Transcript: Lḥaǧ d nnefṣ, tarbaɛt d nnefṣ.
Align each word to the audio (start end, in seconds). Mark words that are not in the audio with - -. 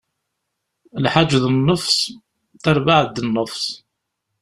Lḥaǧ 1.05 1.31
d 1.43 1.45
nnefṣ, 1.55 1.95
tarbaɛt 2.61 3.13
d 3.15 3.17
nnefṣ. 3.27 3.63